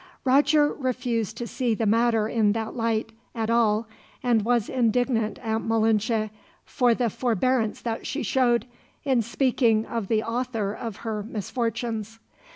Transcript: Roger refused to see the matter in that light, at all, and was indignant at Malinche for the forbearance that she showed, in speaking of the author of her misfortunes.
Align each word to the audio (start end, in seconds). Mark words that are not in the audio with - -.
Roger 0.25 0.73
refused 0.73 1.37
to 1.37 1.45
see 1.45 1.75
the 1.75 1.85
matter 1.85 2.27
in 2.27 2.53
that 2.53 2.75
light, 2.75 3.11
at 3.35 3.51
all, 3.51 3.85
and 4.23 4.43
was 4.43 4.67
indignant 4.67 5.37
at 5.43 5.61
Malinche 5.61 6.31
for 6.65 6.95
the 6.95 7.07
forbearance 7.07 7.81
that 7.83 8.07
she 8.07 8.23
showed, 8.23 8.65
in 9.03 9.21
speaking 9.21 9.85
of 9.85 10.07
the 10.07 10.23
author 10.23 10.73
of 10.73 10.95
her 11.05 11.21
misfortunes. 11.21 12.17